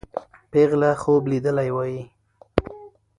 [0.51, 2.01] پېغله خوب لیدلی وایي.